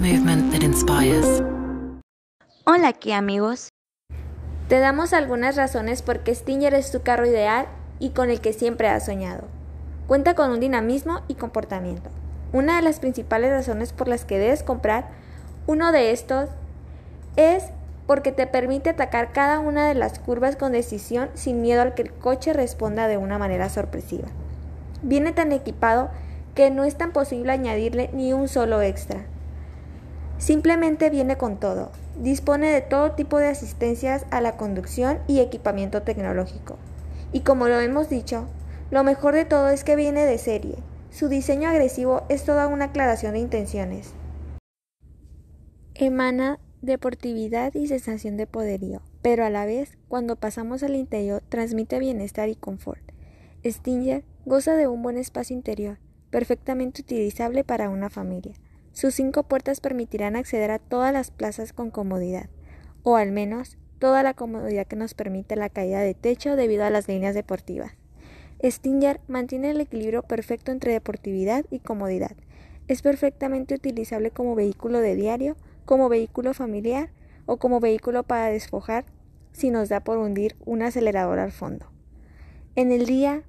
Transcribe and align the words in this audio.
Movement 0.00 0.50
that 0.50 0.62
inspires. 0.62 1.42
Hola 2.64 2.88
aquí 2.88 3.12
amigos. 3.12 3.68
Te 4.70 4.78
damos 4.78 5.12
algunas 5.12 5.56
razones 5.56 6.00
por 6.00 6.20
qué 6.20 6.34
Stinger 6.34 6.72
es 6.72 6.90
tu 6.90 7.02
carro 7.02 7.26
ideal 7.26 7.66
y 7.98 8.10
con 8.10 8.30
el 8.30 8.40
que 8.40 8.54
siempre 8.54 8.88
has 8.88 9.04
soñado. 9.04 9.42
Cuenta 10.06 10.34
con 10.34 10.52
un 10.52 10.60
dinamismo 10.60 11.20
y 11.28 11.34
comportamiento. 11.34 12.08
Una 12.54 12.76
de 12.76 12.82
las 12.82 12.98
principales 12.98 13.50
razones 13.50 13.92
por 13.92 14.08
las 14.08 14.24
que 14.24 14.38
debes 14.38 14.62
comprar 14.62 15.10
uno 15.66 15.92
de 15.92 16.12
estos 16.12 16.48
es 17.36 17.64
porque 18.06 18.32
te 18.32 18.46
permite 18.46 18.88
atacar 18.88 19.32
cada 19.32 19.58
una 19.58 19.86
de 19.86 19.94
las 19.94 20.18
curvas 20.18 20.56
con 20.56 20.72
decisión 20.72 21.28
sin 21.34 21.60
miedo 21.60 21.82
al 21.82 21.92
que 21.92 22.00
el 22.00 22.12
coche 22.14 22.54
responda 22.54 23.06
de 23.06 23.18
una 23.18 23.36
manera 23.36 23.68
sorpresiva. 23.68 24.28
Viene 25.02 25.32
tan 25.32 25.52
equipado 25.52 26.08
que 26.54 26.70
no 26.70 26.84
es 26.84 26.96
tan 26.96 27.12
posible 27.12 27.52
añadirle 27.52 28.08
ni 28.14 28.32
un 28.32 28.48
solo 28.48 28.80
extra. 28.80 29.26
Simplemente 30.40 31.10
viene 31.10 31.36
con 31.36 31.60
todo. 31.60 31.92
Dispone 32.18 32.70
de 32.70 32.80
todo 32.80 33.12
tipo 33.12 33.36
de 33.36 33.48
asistencias 33.48 34.24
a 34.30 34.40
la 34.40 34.56
conducción 34.56 35.18
y 35.28 35.40
equipamiento 35.40 36.02
tecnológico. 36.02 36.78
Y 37.30 37.40
como 37.40 37.68
lo 37.68 37.78
hemos 37.78 38.08
dicho, 38.08 38.46
lo 38.90 39.04
mejor 39.04 39.34
de 39.34 39.44
todo 39.44 39.68
es 39.68 39.84
que 39.84 39.96
viene 39.96 40.24
de 40.24 40.38
serie. 40.38 40.76
Su 41.10 41.28
diseño 41.28 41.68
agresivo 41.68 42.22
es 42.30 42.44
toda 42.44 42.68
una 42.68 42.86
aclaración 42.86 43.34
de 43.34 43.40
intenciones. 43.40 44.14
Emana 45.94 46.58
deportividad 46.80 47.74
y 47.74 47.88
sensación 47.88 48.38
de 48.38 48.46
poderío, 48.46 49.02
pero 49.20 49.44
a 49.44 49.50
la 49.50 49.66
vez, 49.66 49.98
cuando 50.08 50.36
pasamos 50.36 50.82
al 50.82 50.96
interior, 50.96 51.42
transmite 51.50 51.98
bienestar 51.98 52.48
y 52.48 52.56
confort. 52.56 53.02
Stinger 53.62 54.24
goza 54.46 54.74
de 54.74 54.86
un 54.86 55.02
buen 55.02 55.18
espacio 55.18 55.54
interior, 55.54 55.98
perfectamente 56.30 57.02
utilizable 57.02 57.62
para 57.62 57.90
una 57.90 58.08
familia. 58.08 58.54
Sus 58.92 59.14
cinco 59.14 59.44
puertas 59.44 59.80
permitirán 59.80 60.36
acceder 60.36 60.70
a 60.70 60.78
todas 60.78 61.12
las 61.12 61.30
plazas 61.30 61.72
con 61.72 61.90
comodidad, 61.90 62.48
o 63.02 63.16
al 63.16 63.32
menos 63.32 63.78
toda 63.98 64.22
la 64.22 64.34
comodidad 64.34 64.86
que 64.86 64.96
nos 64.96 65.14
permite 65.14 65.56
la 65.56 65.68
caída 65.68 66.00
de 66.00 66.14
techo 66.14 66.56
debido 66.56 66.84
a 66.84 66.90
las 66.90 67.06
líneas 67.06 67.34
deportivas. 67.34 67.92
Stinger 68.62 69.20
mantiene 69.28 69.70
el 69.70 69.80
equilibrio 69.80 70.22
perfecto 70.22 70.72
entre 70.72 70.92
deportividad 70.92 71.64
y 71.70 71.78
comodidad. 71.78 72.36
Es 72.88 73.02
perfectamente 73.02 73.74
utilizable 73.74 74.30
como 74.30 74.54
vehículo 74.54 75.00
de 75.00 75.14
diario, 75.14 75.56
como 75.84 76.08
vehículo 76.08 76.54
familiar 76.54 77.10
o 77.46 77.56
como 77.56 77.80
vehículo 77.80 78.22
para 78.22 78.46
desfojar 78.46 79.04
si 79.52 79.70
nos 79.70 79.88
da 79.88 80.00
por 80.00 80.18
hundir 80.18 80.56
un 80.64 80.82
acelerador 80.82 81.38
al 81.38 81.52
fondo. 81.52 81.86
En 82.76 82.92
el 82.92 83.06
día 83.06 83.42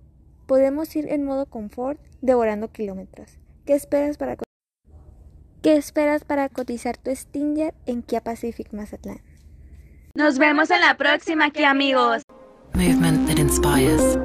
podemos 0.47 0.95
ir 0.95 1.11
en 1.11 1.23
modo 1.23 1.45
confort 1.45 1.99
devorando 2.21 2.71
kilómetros. 2.71 3.37
¿Qué 3.65 3.73
esperas 3.73 4.17
para 4.17 4.35
¿Qué 5.61 5.75
esperas 5.77 6.23
para 6.23 6.49
cotizar 6.49 6.97
tu 6.97 7.15
Stinger 7.15 7.75
en 7.85 8.01
Kia 8.01 8.21
Pacific 8.21 8.73
Mazatlán? 8.73 9.21
Nos 10.15 10.39
vemos 10.39 10.71
en 10.71 10.81
la 10.81 10.97
próxima 10.97 11.45
aquí 11.45 11.63
amigos. 11.63 12.23
Movement 12.73 13.27
that 13.27 13.37
inspires. 13.37 14.17